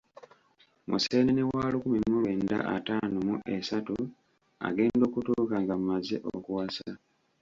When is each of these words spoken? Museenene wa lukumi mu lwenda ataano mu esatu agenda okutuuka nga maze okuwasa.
Museenene 0.89 1.43
wa 1.51 1.63
lukumi 1.73 1.99
mu 2.09 2.15
lwenda 2.23 2.57
ataano 2.75 3.17
mu 3.27 3.35
esatu 3.55 3.95
agenda 4.67 5.03
okutuuka 5.09 5.55
nga 5.63 5.75
maze 5.89 6.15
okuwasa. 6.35 6.89